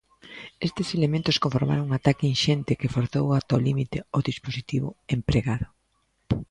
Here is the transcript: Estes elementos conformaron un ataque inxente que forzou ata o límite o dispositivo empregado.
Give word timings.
Estes 0.67 0.87
elementos 0.97 1.39
conformaron 1.43 1.87
un 1.89 1.93
ataque 1.99 2.31
inxente 2.33 2.77
que 2.79 2.93
forzou 2.95 3.25
ata 3.39 3.57
o 3.59 3.63
límite 3.67 3.97
o 4.17 4.19
dispositivo 4.29 4.89
empregado. 5.15 5.67